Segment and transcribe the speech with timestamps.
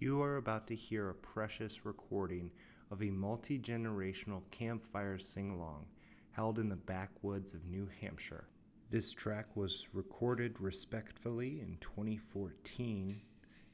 [0.00, 2.52] You are about to hear a precious recording
[2.90, 5.84] of a multi generational campfire sing along
[6.30, 8.48] held in the backwoods of New Hampshire.
[8.90, 13.20] This track was recorded respectfully in 2014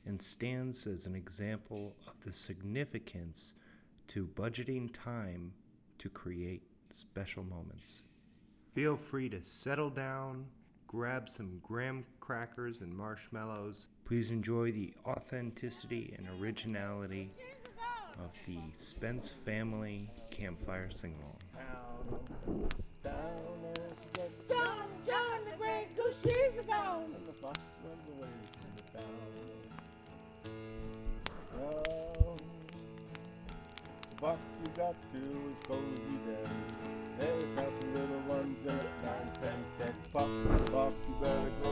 [0.05, 3.53] and stands as an example of the significance
[4.09, 5.53] to budgeting time
[5.99, 8.03] to create special moments.
[8.75, 10.47] Feel free to settle down,
[10.89, 13.87] grab some graham crackers and marshmallows.
[14.07, 17.33] Please enjoy the authenticity and originality
[18.21, 21.37] of the Spence family campfire sing along.
[24.49, 27.03] John, John, the great goose she's gone.
[27.03, 30.51] And the fox runs away from the.
[31.59, 32.37] Oh,
[34.09, 36.51] the box you got to is cozy then.
[37.57, 39.95] Nothing little ones in it, nine, ten.
[40.13, 40.29] Pop,
[41.09, 41.71] you better go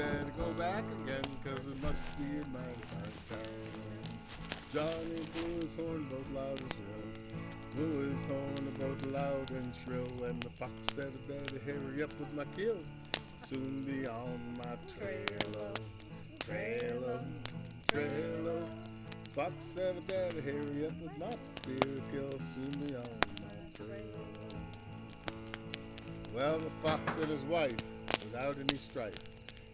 [0.00, 3.60] better go back again, cause it must be a mighty fine town.
[4.72, 7.86] Johnny blew his horn both loud and shrill.
[7.86, 10.28] Blew his horn both loud and shrill.
[10.28, 12.78] And the fox said, better hurry up with my kill.
[13.44, 15.26] Soon be on my trail,
[15.58, 15.74] oh,
[16.46, 17.20] trail,
[17.88, 18.89] trail.
[19.40, 21.30] Fox said, I better hurry up with my
[21.62, 22.28] fear kill.
[22.28, 23.02] Soon be on
[23.40, 24.20] my trail.
[26.34, 27.78] Well, the fox and his wife,
[28.22, 29.14] without any strife,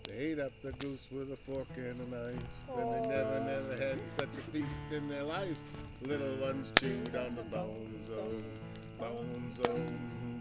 [0.05, 2.45] they ate up the goose with a fork and a knife.
[2.79, 5.59] And they never, never had such a feast in their lives.
[6.01, 9.81] Little ones chewed on the bones, oh, bones, oh,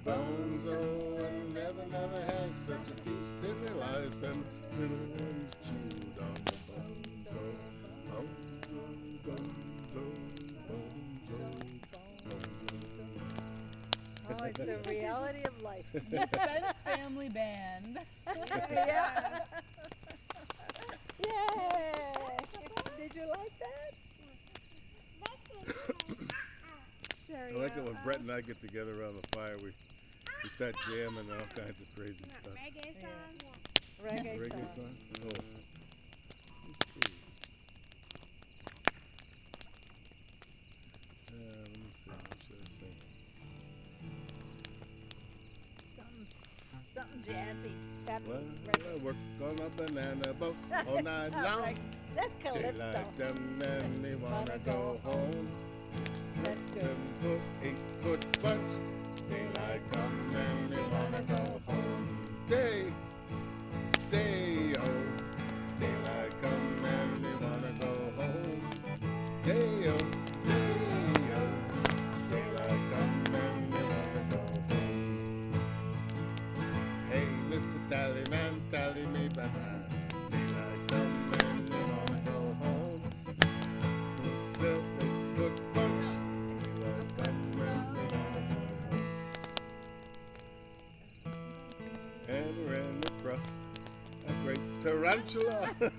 [0.05, 1.25] bones, oh.
[1.25, 4.21] And never, never had such a feast in their lives.
[4.21, 4.45] And
[4.77, 6.44] little ones chewed on
[14.29, 15.85] oh, it's the reality of life.
[15.93, 17.99] The Spence Family Band.
[18.71, 19.39] yeah.
[21.23, 22.37] Yay!
[22.97, 23.93] Did you like that?
[27.33, 29.55] I like it when Brett and I get together around the fire.
[29.58, 29.71] We,
[30.43, 32.53] we start jamming and all kinds of crazy stuff.
[32.55, 33.35] Reggae song.
[34.03, 34.93] Reggae, Reggae song.
[35.21, 35.31] song?
[35.31, 35.74] Oh.
[47.25, 47.71] Jazzy.
[48.27, 49.02] Well, reggae.
[49.02, 50.55] Work on a banana boat
[50.87, 51.75] all night long.
[52.15, 53.03] That's calypso.
[53.17, 55.47] Them and they wanna go home.
[56.43, 56.83] That's good.
[56.83, 58.61] Them foot, eight foot bunch.
[59.30, 62.25] Daylight come and they wanna go home.
[62.47, 62.85] Day,
[94.85, 95.69] tarantula.
[95.79, 95.97] Remember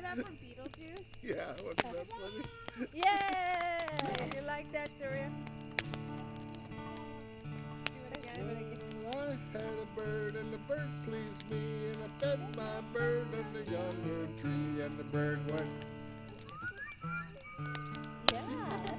[0.00, 1.04] that from Beetlejuice?
[1.22, 2.42] yeah, wasn't that funny?
[2.94, 4.30] Yay!
[4.34, 5.30] You like that, Surya?
[7.84, 8.34] Do it again.
[8.36, 8.80] Do it again.
[9.12, 9.18] I
[9.52, 11.58] had a bird and the bird pleased me
[11.88, 15.70] and I fed my bird under yonder tree and the bird went
[18.32, 18.95] Yeah, that's good, Surya.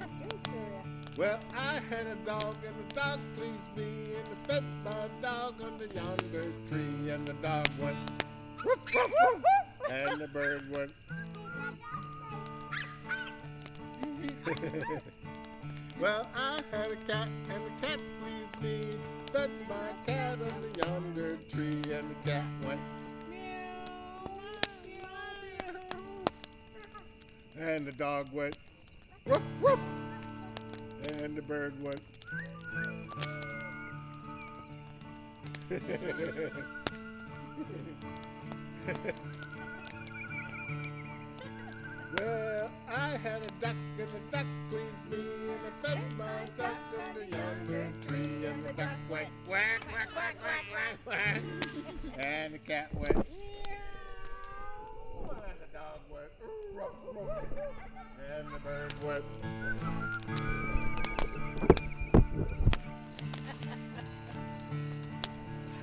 [1.17, 5.55] Well, I had a dog and the dog pleased me and I fed my dog
[5.63, 7.97] under yonder tree and the dog went
[8.63, 9.43] woof, woof, woof,
[9.89, 10.91] and the bird went.
[15.99, 18.85] Well, I had a cat and the cat pleased me
[19.31, 22.79] fed my cat under yonder tree and the cat went
[27.59, 28.57] and the dog went
[29.25, 29.79] woof woof
[31.07, 32.01] and the bird went.
[42.19, 46.77] Well, I had a duck and the duck pleased me and I fed my duck
[47.05, 51.41] under yonder tree and the duck went quack quack quack quack quack quack
[52.17, 53.23] and the cat went meow
[55.29, 56.31] and the dog went
[56.73, 57.43] ruff, ruff,
[58.35, 59.25] and the bird went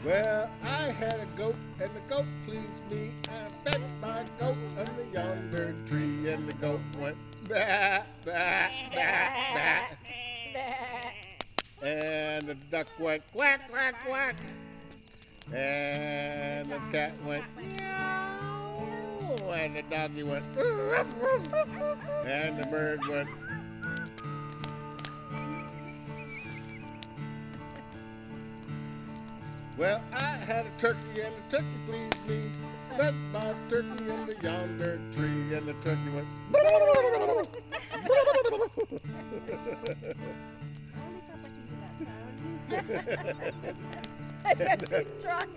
[0.04, 3.10] Well, I had a goat, and the goat pleased me.
[3.24, 7.16] I fed my goat under yonder tree, and the goat went
[7.48, 9.80] bah, bah, bah,
[10.52, 11.10] bah.
[11.82, 14.36] And the duck went quack, quack, quack.
[15.54, 18.86] And the cat went meow.
[19.54, 21.98] And the doggy went ruff, ruff, ruff.
[22.26, 23.28] And the bird went
[29.76, 32.52] Well, I had a turkey and the turkey pleased me.
[32.96, 36.58] Fed my turkey in the yonder tree and the turkey went do
[44.46, 45.50] yeah, she's trying.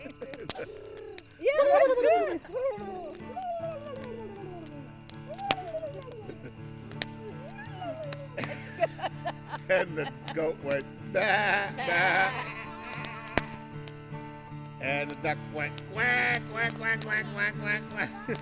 [1.39, 2.41] Yeah, that's good.
[9.69, 12.56] and the goat went bah, bah.
[14.87, 18.09] And the duck went quack, quack, quack, quack, quack, quack, quack.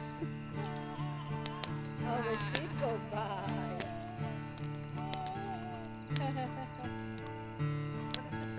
[2.08, 3.50] Oh, the sheep goes by.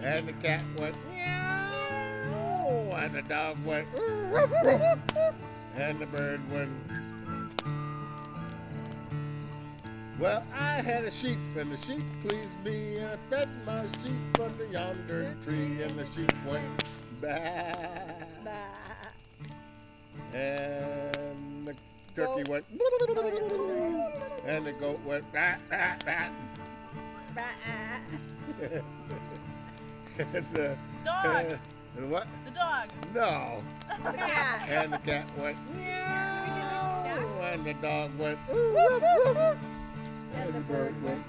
[0.02, 2.90] And the cat went meow.
[2.96, 4.98] And the dog went woof, woof.
[5.76, 6.72] And the bird went.
[10.18, 14.40] Well, I had a sheep, and the sheep pleased me, and I fed my sheep
[14.40, 16.64] under yonder tree, and the sheep went
[17.20, 17.72] bah.
[18.44, 18.50] Bah.
[20.32, 21.74] And the
[22.14, 22.64] turkey went,
[24.46, 26.28] and the goat went, bah, bah, bah.
[27.34, 27.42] Bah.
[30.18, 31.58] and the, Dog.
[31.96, 32.26] and what?
[32.44, 32.88] The dog.
[33.14, 33.62] No.
[33.88, 34.66] Yeah.
[34.68, 37.50] And the cat went, meow.
[37.52, 41.22] And the dog went, and the bird went,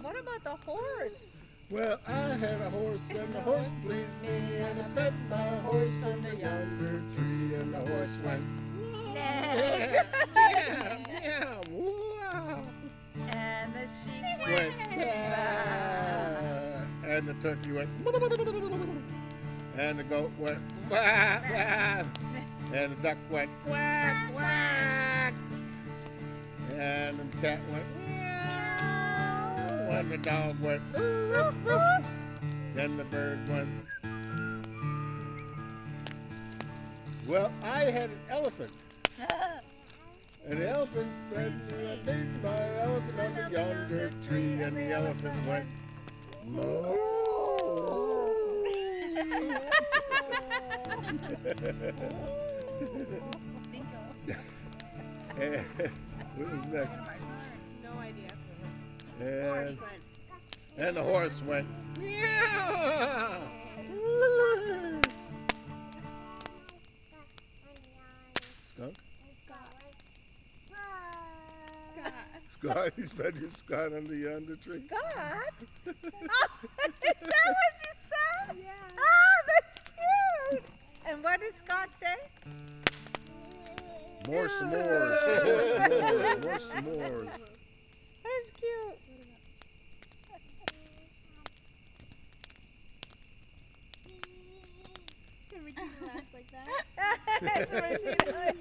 [0.00, 1.31] What about the horse?
[1.72, 6.04] Well, I had a horse, and the horse pleased me, and I fed my horse
[6.04, 8.42] under yonder tree, and the horse went,
[9.14, 10.06] Neck.
[10.36, 11.60] meow, meow,
[12.20, 12.60] wow.
[13.32, 14.74] And the sheep went.
[14.90, 15.72] "Bah."
[17.06, 17.88] and the turkey went
[19.78, 20.58] and the goat went
[20.90, 22.02] "Wah, wah."
[22.72, 25.34] and the duck went quack quack
[26.74, 28.01] and the cat went
[29.92, 32.04] meow and the dog went "Ruff, ruff."
[32.76, 33.68] and the bird went
[37.26, 38.72] well I had an elephant
[39.18, 39.60] An uh,
[40.58, 45.68] the elephant said, I think my elephant under yonder tree, and the elephant went,
[46.46, 46.62] moo.
[55.38, 55.64] and
[56.72, 57.00] next?
[57.84, 58.28] No idea.
[59.20, 59.78] And,
[60.78, 61.66] and the horse went,
[61.98, 63.38] meow.
[68.64, 68.94] Skunk?
[72.48, 74.82] Scott, he's fed your Scott under yonder tree.
[74.86, 75.54] Scott?
[76.84, 78.56] Oh, is that what you said?
[78.56, 78.70] Yeah.
[78.96, 79.90] Oh, that's
[80.50, 80.64] cute.
[81.06, 82.16] And what did Scott say?
[84.28, 87.30] More s'mores, more s'mores, more s'mores.
[88.22, 88.98] That's cute.
[95.50, 96.41] Can we do the laugh like that?
[96.52, 98.56] That's what she said.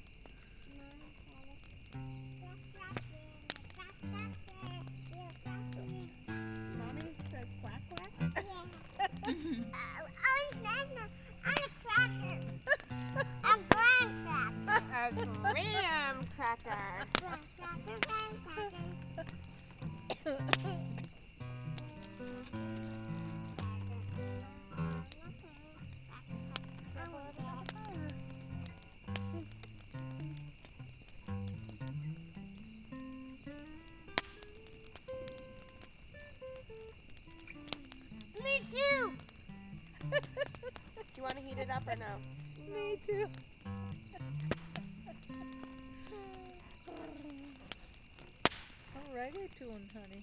[6.78, 8.12] Mommy says quack quack.
[8.36, 9.12] I said
[13.44, 14.06] I'm a cracker.
[14.94, 16.82] A graham cracker.
[17.20, 17.98] Graham cracker.
[18.08, 18.34] graham
[20.26, 20.78] cracker.
[41.90, 42.74] or no?
[42.74, 43.26] Me too.
[48.96, 50.22] Oh, reggaeton, honey.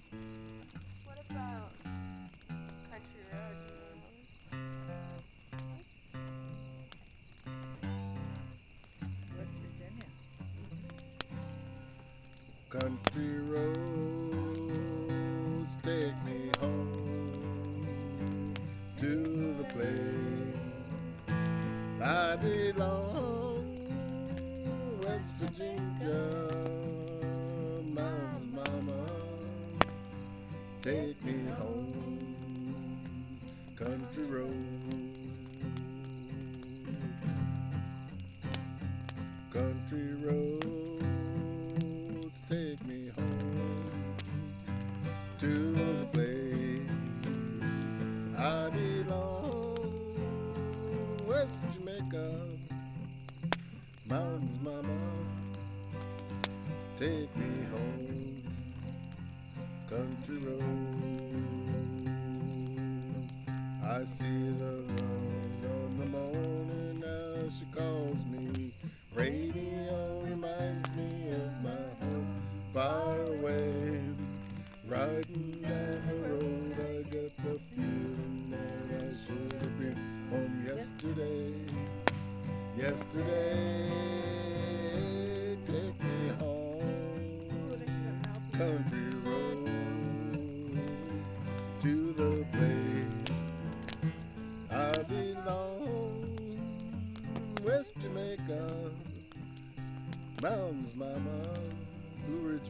[39.57, 40.76] country road.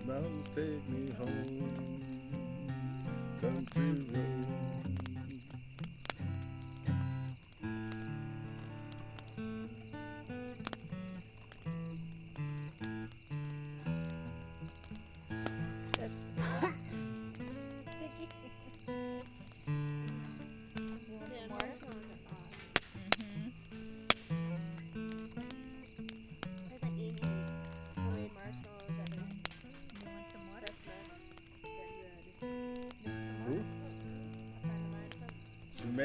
[0.05, 1.69] Mountains, take me home.
[3.41, 4.86] Country road.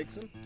[0.03, 0.42] takes them.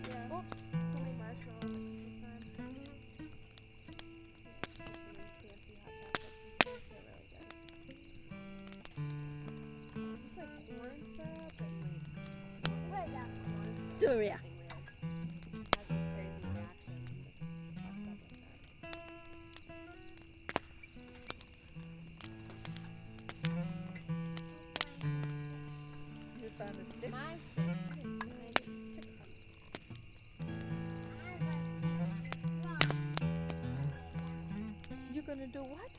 [35.56, 35.90] Do what?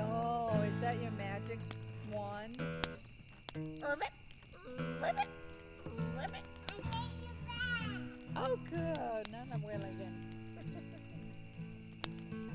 [0.00, 1.58] Oh, is that your magic
[2.12, 2.60] wand?
[3.54, 4.10] Ribbit?
[5.00, 5.28] Ribbit?
[6.16, 6.44] Ribbit?
[6.66, 7.90] I made you back!
[8.36, 9.32] Oh, good.
[9.32, 10.16] Now I'm well again.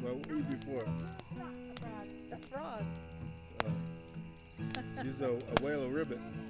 [0.01, 0.86] Well, what were you before?
[2.29, 2.84] The frog.
[3.65, 3.70] Uh,
[5.01, 6.20] she's a, a whale of ribbit.
[6.20, 6.42] Ribbit.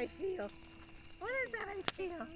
[0.00, 0.48] I feel?
[1.18, 2.26] What is that I feel?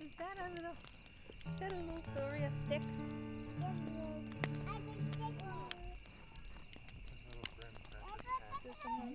[0.00, 2.82] Is that a little, is that a little Soria stick?
[8.62, 9.12] There's some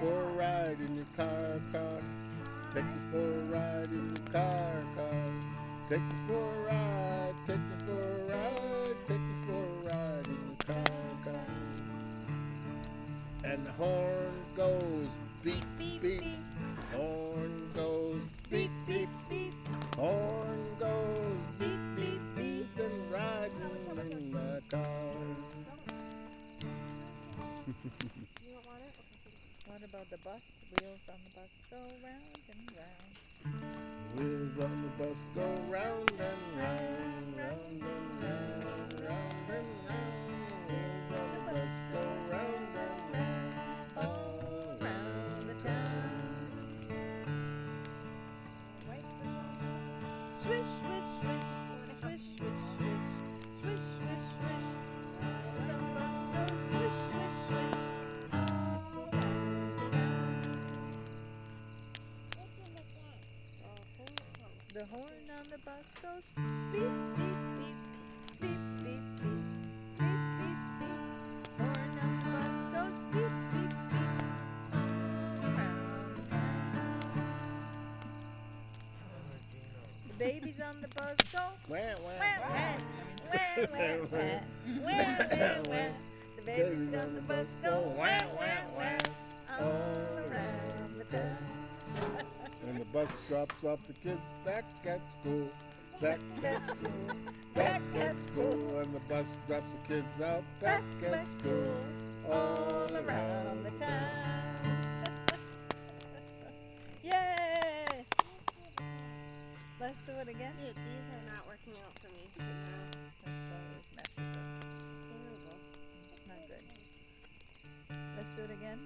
[0.00, 2.00] for a ride in your car, car.
[2.72, 5.32] Take me for a ride in your car, car.
[5.88, 10.26] Take me for a ride, take me for a ride, take me for a ride
[10.26, 10.84] in your car,
[11.24, 11.46] car.
[13.44, 15.08] And the horn goes
[15.42, 16.22] beep, beep, beep.
[16.94, 19.54] Horn goes beep, beep, beep.
[19.96, 20.47] Horn
[29.92, 30.40] about the bus?
[30.70, 33.12] Wheels on the bus go round and round.
[34.16, 40.17] Wheels on the bus go round and round, round and round, round and round.
[66.08, 66.82] goes beep,
[67.16, 67.76] beep, beep,
[68.40, 69.40] beep, beep, beep,
[69.98, 71.00] beep, beep, beep.
[71.58, 74.12] Horn of the bus goes beep, beep, beep,
[74.72, 76.16] all around.
[80.18, 82.76] Babies on the bus go wah, wah, wah,
[83.18, 84.32] wah, wah, wah, wah,
[85.68, 85.90] wah.
[86.36, 88.98] The babies on the bus go wah, wah, wah,
[89.60, 91.36] all around the town.
[92.66, 95.50] and the bus drops off the kids back at school.
[96.00, 96.90] Back At school,
[97.54, 101.74] back at school, And the bus drops the kids out back back at at school.
[102.22, 104.08] school, all around the town.
[107.02, 108.04] Yay!
[109.80, 110.52] Let's do it again.
[110.56, 112.28] Dude, these are not working out for me.
[112.38, 112.44] No.
[113.50, 114.44] Those matches are
[115.10, 115.58] Terrible.
[116.28, 116.64] not good.
[118.16, 118.80] Let's do it again.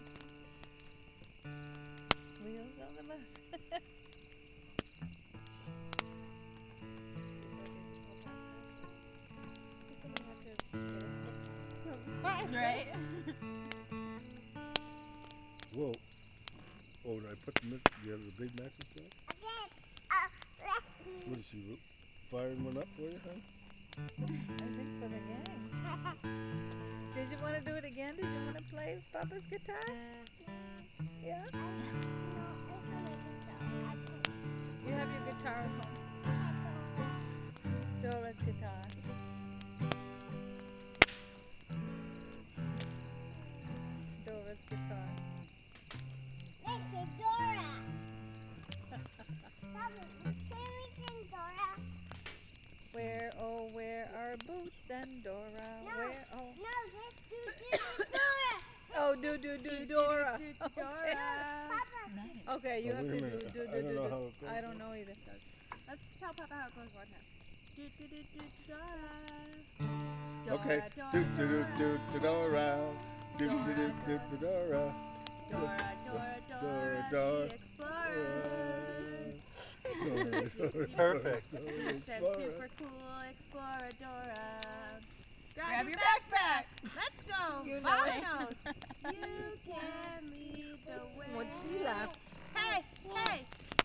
[2.42, 3.41] Wheels on the bus.
[12.22, 12.86] Right?
[15.74, 15.92] Whoa.
[17.08, 19.06] Oh, did I put the, mi- you have the big matches still?
[21.26, 21.58] What is she,
[22.30, 23.38] firing one up for you, huh?
[23.98, 24.40] I think
[25.00, 25.62] for the gang.
[27.14, 28.14] Did you want to do it again?
[28.16, 29.76] Did you want to play Papa's guitar?
[31.24, 31.44] Yeah?
[34.86, 35.96] You have your guitar at home.
[38.02, 39.01] Dora's guitar.
[52.92, 55.38] Where, oh, where are Boots and Dora?
[55.96, 56.52] Where, oh,
[58.98, 60.38] oh, do, do, do, Dora.
[60.62, 61.14] Okay.
[62.50, 63.52] Okay, you Oh, have wait a to do, minute.
[63.54, 64.10] do, I do, don't do, know do.
[64.10, 64.50] how it goes.
[64.50, 65.12] I don't know either.
[65.88, 67.26] Let's tell Papa how it goes one time.
[67.76, 69.12] Do, do, do, do, Dora.
[70.60, 70.78] Okay.
[70.94, 72.68] Dora, Do do do Dora, do do Dora.
[73.38, 73.74] Do do do
[74.06, 74.84] do do Dora.
[75.50, 77.48] Dora, Dora, Dora, Dora, Dora.
[77.48, 78.81] the Explorer.
[80.96, 81.46] Perfect.
[82.04, 82.88] Said super cool
[83.30, 85.00] Explorer Dora.
[85.54, 86.64] Grab, your backpack.
[86.96, 87.64] Let's go.
[87.64, 88.22] You know Mama it.
[88.22, 88.74] knows.
[89.14, 89.20] You
[89.66, 91.26] can lead the way.
[91.34, 92.16] When she laughed.
[92.54, 92.82] Hey,
[93.14, 93.40] hey.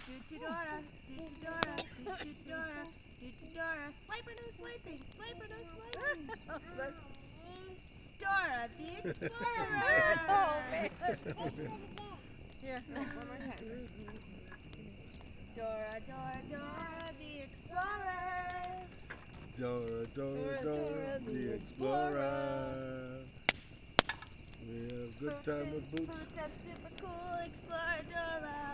[0.07, 0.79] Do to Dora.
[1.07, 1.75] Do to Dora.
[1.77, 2.83] Do to Dora.
[3.19, 3.87] Do to Dora.
[4.07, 4.99] Swiper no swiping.
[5.11, 6.27] Swiper no swiping.
[6.77, 7.03] That's-
[8.19, 10.19] Dora the Explorer.
[10.29, 10.89] oh, man.
[12.61, 12.81] Here.
[12.93, 14.26] One more time.
[15.57, 18.85] Dora, Dora, Dora the Explorer.
[19.57, 23.25] Dora, Dora, Dora, Dora, the Explorer.
[24.69, 26.13] We have a good time with boots.
[26.13, 28.69] Boots and super cool Explorer Dora.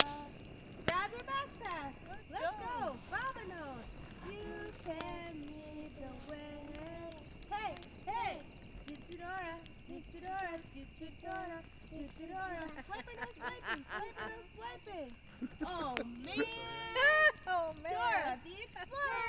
[0.86, 1.94] Grab your backpack.
[2.10, 2.68] Let's, go.
[2.68, 2.96] go.
[3.16, 3.88] Vamonos.
[4.28, 4.44] You
[4.84, 6.68] can lead the way.
[7.50, 7.76] Hey,
[8.08, 8.40] hey.
[9.10, 9.56] Dora,
[9.88, 10.60] Dora,
[11.24, 11.60] Dora,
[12.28, 12.68] Dora.
[12.84, 13.86] Swiper no swiping.
[13.88, 15.23] Swiper no swiping.
[15.66, 16.36] Oh man.
[17.48, 19.24] oh, Dora the Explorer.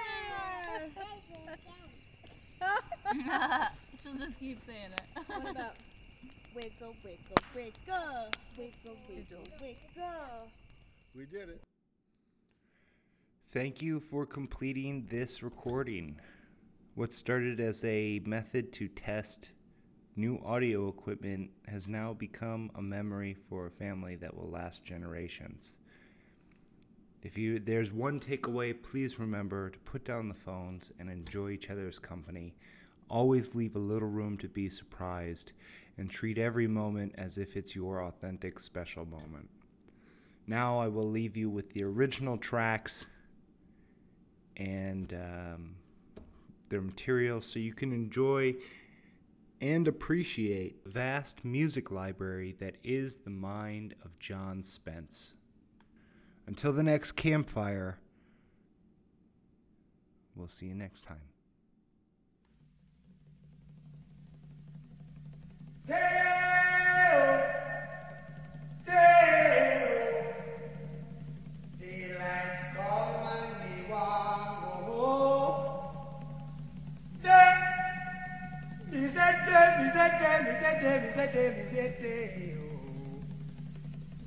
[4.02, 5.02] She'll just keep saying it.
[5.26, 5.74] What about
[6.54, 10.48] wiggle, wiggle, wiggle, wiggle, wiggle, wiggle?
[11.14, 11.60] We did it.
[13.50, 16.18] Thank you for completing this recording.
[16.94, 19.50] What started as a method to test
[20.16, 25.74] new audio equipment has now become a memory for a family that will last generations.
[27.24, 31.70] If you there's one takeaway, please remember to put down the phones and enjoy each
[31.70, 32.54] other's company.
[33.08, 35.52] Always leave a little room to be surprised
[35.96, 39.48] and treat every moment as if it's your authentic special moment.
[40.46, 43.06] Now I will leave you with the original tracks
[44.56, 45.76] and um,
[46.68, 48.54] their material so you can enjoy
[49.62, 55.32] and appreciate the vast music library that is the mind of John Spence.
[56.46, 57.98] Until the next campfire,
[60.36, 61.20] we'll see you next time.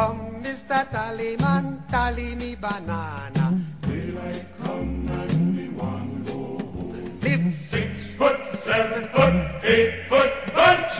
[0.00, 0.80] come, Mr.
[0.92, 3.46] Tallyman, tally me banana.
[3.82, 6.40] Daylight come and we wanna go
[6.72, 7.20] home.
[7.20, 10.99] Live six foot, seven foot, eight foot bunch.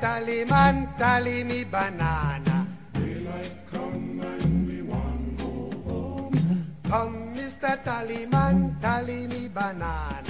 [0.00, 0.24] Come, Mr.
[0.24, 2.66] Tallyman, tally me banana.
[2.94, 6.76] Daylight come and we want go home.
[6.84, 7.84] Come, Mr.
[7.84, 10.29] Tallyman, tally me banana.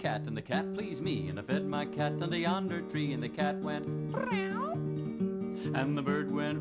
[0.00, 3.22] Cat, and the cat pleased me, and I fed my cat under yonder tree, and
[3.22, 3.86] the cat went.
[3.86, 4.72] Meow.
[4.72, 6.58] And the bird went.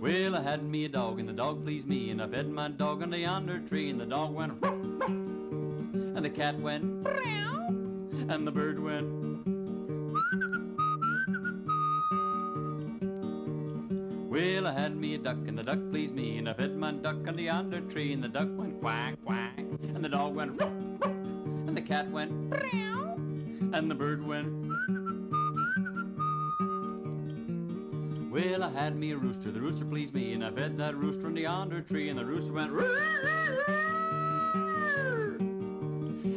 [0.00, 2.68] Well, I had me a dog, and the dog pleased me, and I fed my
[2.68, 4.60] dog under yonder tree, and the dog went.
[4.64, 6.84] And the cat went.
[7.04, 7.68] Meow.
[8.28, 9.17] And the bird went.
[14.38, 16.92] Well, I had me a duck, and the duck pleased me, and I fed my
[16.92, 20.72] duck under yonder tree, and the duck went quack, quack, and the dog went, ruff,
[21.00, 21.10] ruff,
[21.66, 23.16] and the cat went, meow,
[23.72, 24.46] and the bird went.
[28.30, 31.26] Well, I had me a rooster, the rooster pleased me, and I fed that rooster
[31.26, 32.70] under yonder tree, and the rooster went,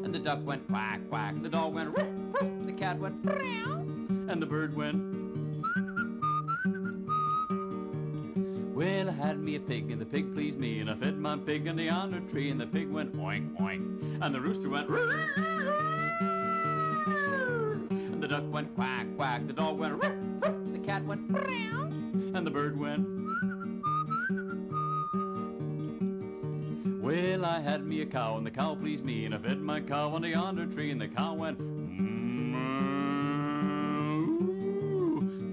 [0.04, 3.86] and the duck went quack, quack, the dog went, ruff, ruff, the cat went, meow,
[4.28, 5.11] and the bird went.
[9.22, 11.84] Had me a pig, and the pig pleased me, and I fed my pig under
[11.84, 14.90] yonder tree, and the pig went oink, oink, and the rooster went
[17.90, 21.84] and the duck went quack, quack, the dog went the cat went meow,
[22.34, 23.08] and the bird went.
[27.02, 29.82] Well, I had me a cow, and the cow pleased me, and I fed my
[29.82, 32.72] cow under yonder tree, and the cow went moo.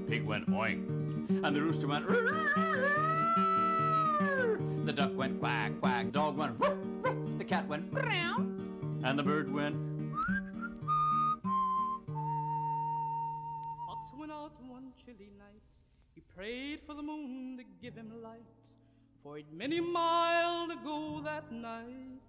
[0.06, 0.88] Pig went oink,
[1.44, 2.06] and the rooster went
[4.88, 8.38] the duck went quack, quack, dog went ruff, ruff, the cat went meow,
[9.04, 9.76] and the bird went.
[13.86, 15.60] Fox went out one chilly night.
[16.14, 18.40] He prayed for the moon to give him light.
[19.22, 22.22] For he'd many mile to go that night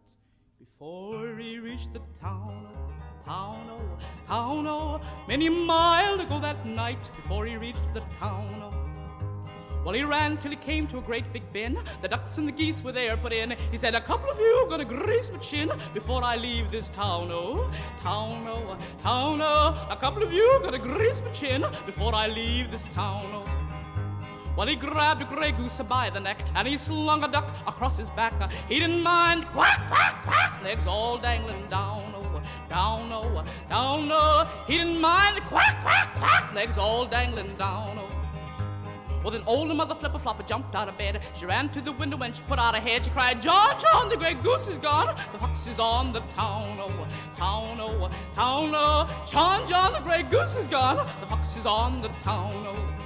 [0.60, 2.67] before he reached the town.
[2.76, 8.02] oh, Town, oh, town, oh, many mile to go that night before he reached the
[8.19, 8.62] town.
[8.62, 8.78] Oh.
[9.89, 11.80] Well, he ran till he came to a great big bin.
[12.04, 13.56] The ducks and the geese were there put in.
[13.71, 17.30] He said, A couple of you gonna grease my chin before I leave this town,
[17.32, 17.71] oh.
[18.04, 19.88] Town, oh, uh, town, oh.
[19.89, 24.54] A couple of you gonna grease my chin before I leave this town, oh.
[24.56, 27.97] Well, he grabbed a gray goose by the neck and he slung a duck across
[27.97, 28.52] his back.
[28.67, 34.63] He didn't mind quack, quack, quack, legs all dangling down, oh, down, oh, down, oh.
[34.67, 38.18] He didn't mind quack, quack, quack, legs all dangling down, oh.
[39.23, 41.21] Well, then old Mother Flipper Flopper jumped out of bed.
[41.36, 43.03] She ran to the window and she put out her head.
[43.03, 45.15] She cried, John, John, the great goose is gone.
[45.32, 49.25] The fox is on the town, oh, town, oh, town, oh.
[49.29, 50.97] John, John, the great goose is gone.
[51.19, 52.99] The fox is on the town, oh.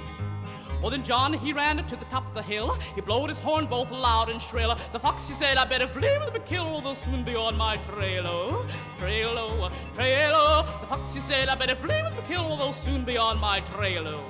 [0.80, 2.76] Well, then John, he ran to the top of the hill.
[2.94, 4.76] He blowed his horn both loud and shrill.
[4.92, 7.56] The fox, he said, I better flee with the kill, or they'll soon be on
[7.56, 8.66] my trail, oh.
[8.98, 10.78] Trail, oh, trail, oh.
[10.82, 13.38] The fox, he said, I better flee with the kill, or they'll soon be on
[13.38, 14.22] my trail, oh.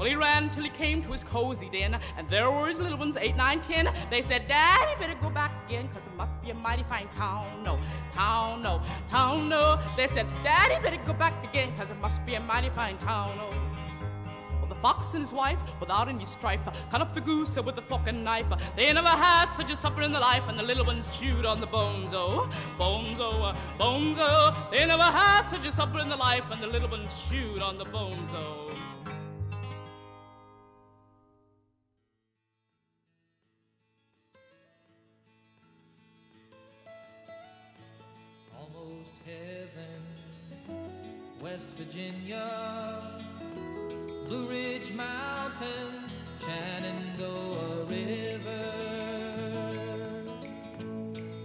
[0.00, 2.96] Well, he ran till he came to his cozy den, and there were his little
[2.96, 3.86] ones, eight, nine, ten.
[4.08, 7.62] They said, Daddy, better go back again, 'cause it must be a mighty fine town.
[7.62, 7.78] No,
[8.14, 9.78] town, no, town, no.
[9.98, 13.36] They said, Daddy, better go back again, 'cause it must be a mighty fine town.
[13.36, 13.50] No.
[14.58, 17.82] Well, the fox and his wife, without any strife, cut up the goose with a
[17.82, 18.46] fork and knife.
[18.76, 21.60] They never had such a supper in their life, and the little ones chewed on
[21.60, 24.68] the bones, oh, bones, oh, bones, oh.
[24.70, 27.76] They never had such a supper in their life, and the little ones chewed on
[27.76, 28.68] the bones, oh.
[41.42, 43.00] West Virginia,
[44.26, 48.50] Blue Ridge Mountains, Shenandoah River.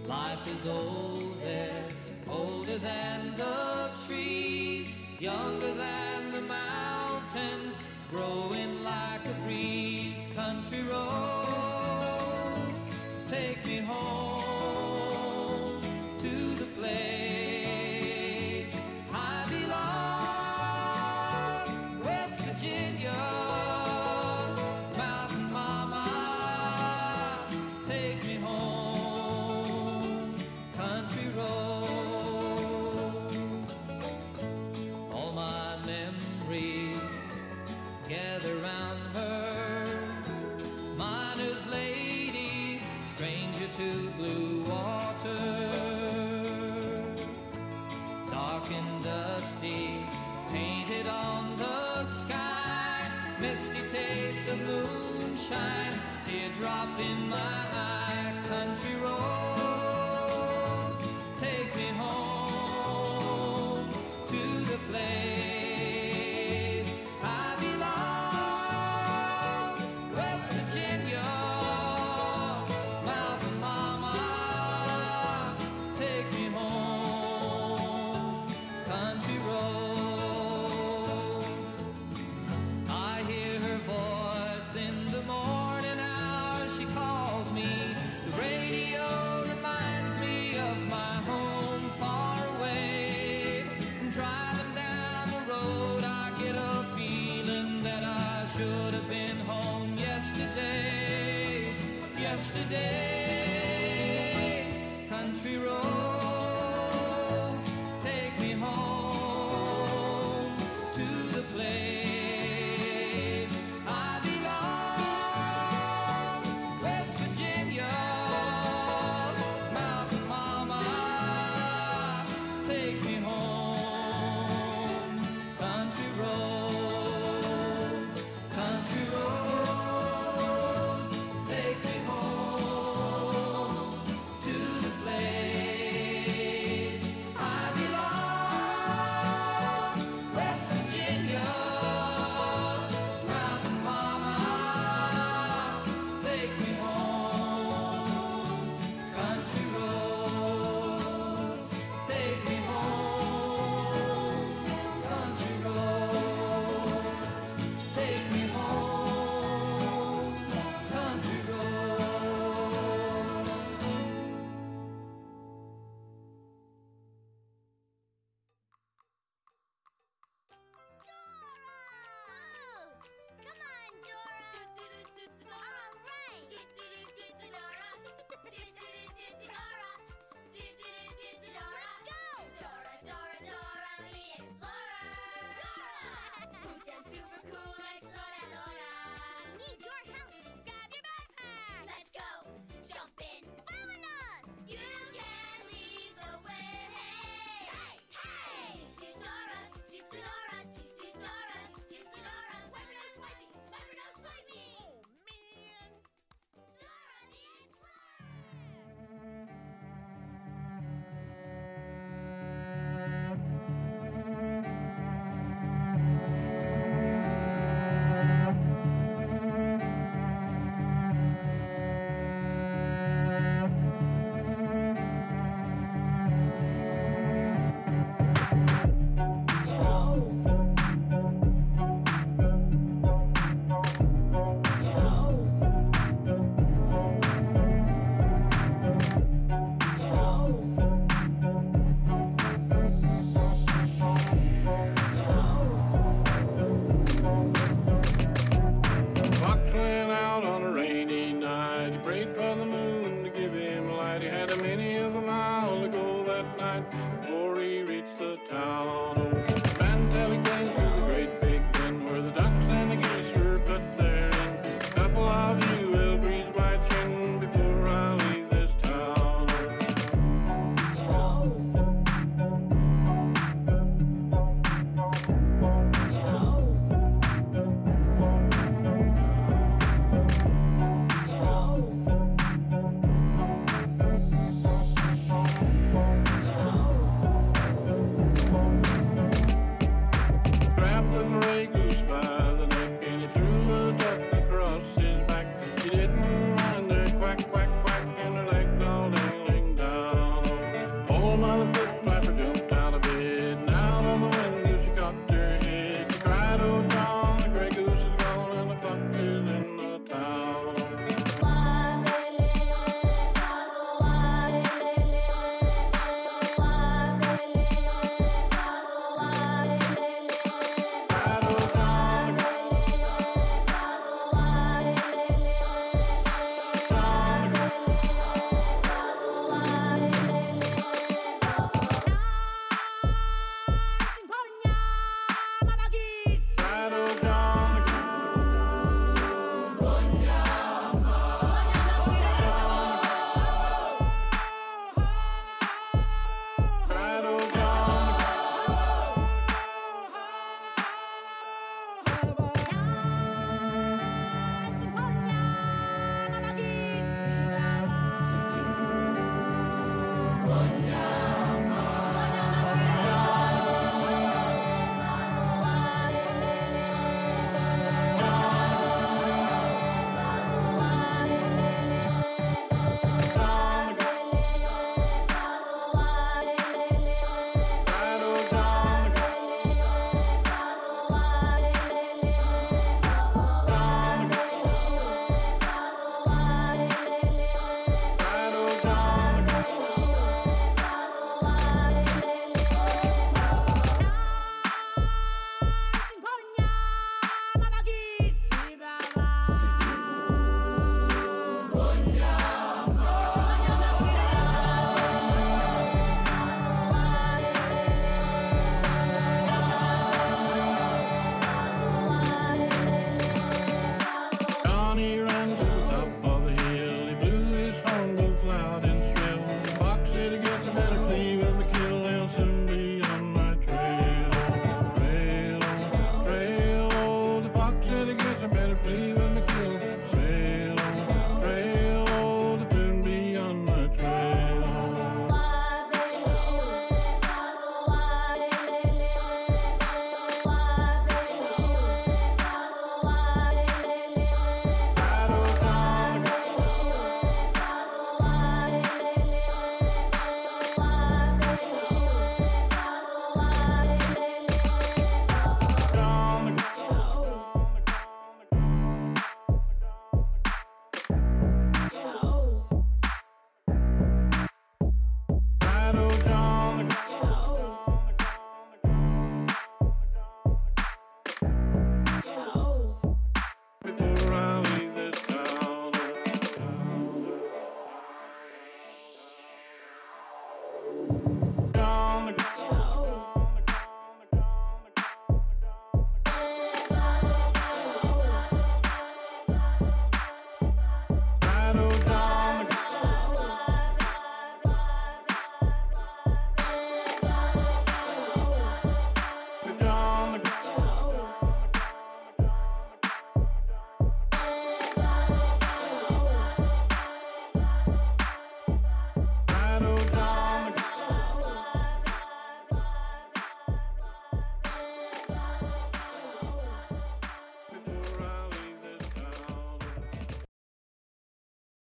[0.06, 1.84] Life is old there,
[2.28, 7.76] older than the trees, younger than the mountains,
[8.10, 10.18] growing like a breeze.
[10.34, 11.35] Country roads,